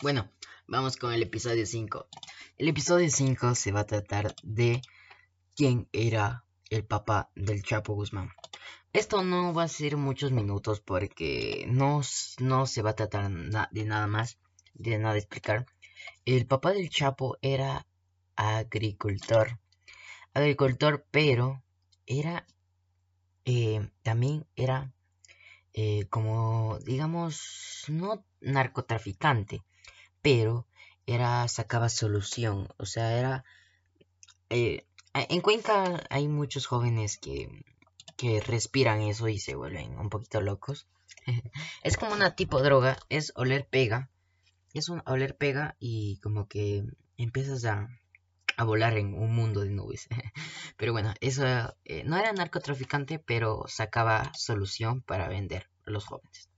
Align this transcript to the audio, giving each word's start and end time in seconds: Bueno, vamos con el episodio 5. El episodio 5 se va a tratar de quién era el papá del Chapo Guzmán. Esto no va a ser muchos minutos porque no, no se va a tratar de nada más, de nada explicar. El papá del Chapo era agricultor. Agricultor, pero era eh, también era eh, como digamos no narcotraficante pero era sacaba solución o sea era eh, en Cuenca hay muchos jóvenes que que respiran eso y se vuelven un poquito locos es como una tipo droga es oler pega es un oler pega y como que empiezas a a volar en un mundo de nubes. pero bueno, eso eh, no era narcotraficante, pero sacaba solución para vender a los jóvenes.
Bueno, 0.00 0.30
vamos 0.68 0.96
con 0.96 1.12
el 1.12 1.24
episodio 1.24 1.66
5. 1.66 2.06
El 2.56 2.68
episodio 2.68 3.10
5 3.10 3.56
se 3.56 3.72
va 3.72 3.80
a 3.80 3.86
tratar 3.86 4.32
de 4.44 4.80
quién 5.56 5.88
era 5.92 6.44
el 6.70 6.84
papá 6.84 7.32
del 7.34 7.64
Chapo 7.64 7.94
Guzmán. 7.94 8.30
Esto 8.92 9.24
no 9.24 9.52
va 9.52 9.64
a 9.64 9.68
ser 9.68 9.96
muchos 9.96 10.30
minutos 10.30 10.78
porque 10.78 11.66
no, 11.66 12.02
no 12.38 12.66
se 12.66 12.82
va 12.82 12.90
a 12.90 12.94
tratar 12.94 13.28
de 13.28 13.84
nada 13.84 14.06
más, 14.06 14.38
de 14.74 14.98
nada 14.98 15.18
explicar. 15.18 15.66
El 16.24 16.46
papá 16.46 16.70
del 16.70 16.90
Chapo 16.90 17.36
era 17.42 17.84
agricultor. 18.36 19.58
Agricultor, 20.32 21.04
pero 21.10 21.64
era 22.06 22.46
eh, 23.44 23.90
también 24.04 24.46
era 24.54 24.92
eh, 25.72 26.06
como 26.08 26.78
digamos 26.84 27.82
no 27.88 28.24
narcotraficante 28.40 29.64
pero 30.22 30.66
era 31.06 31.46
sacaba 31.48 31.88
solución 31.88 32.68
o 32.76 32.86
sea 32.86 33.18
era 33.18 33.44
eh, 34.50 34.84
en 35.14 35.40
Cuenca 35.40 36.04
hay 36.10 36.28
muchos 36.28 36.66
jóvenes 36.66 37.18
que 37.18 37.48
que 38.16 38.40
respiran 38.40 39.00
eso 39.00 39.28
y 39.28 39.38
se 39.38 39.54
vuelven 39.54 39.98
un 39.98 40.10
poquito 40.10 40.40
locos 40.40 40.86
es 41.82 41.96
como 41.96 42.14
una 42.14 42.34
tipo 42.34 42.62
droga 42.62 42.98
es 43.08 43.32
oler 43.36 43.66
pega 43.68 44.10
es 44.74 44.88
un 44.88 45.02
oler 45.06 45.36
pega 45.36 45.76
y 45.78 46.18
como 46.18 46.46
que 46.48 46.84
empiezas 47.16 47.64
a 47.64 47.88
a 48.58 48.64
volar 48.64 48.98
en 48.98 49.14
un 49.14 49.34
mundo 49.34 49.60
de 49.60 49.70
nubes. 49.70 50.08
pero 50.76 50.92
bueno, 50.92 51.14
eso 51.20 51.44
eh, 51.84 52.02
no 52.04 52.18
era 52.18 52.32
narcotraficante, 52.32 53.20
pero 53.20 53.64
sacaba 53.68 54.32
solución 54.34 55.00
para 55.00 55.28
vender 55.28 55.70
a 55.86 55.90
los 55.92 56.04
jóvenes. 56.04 56.48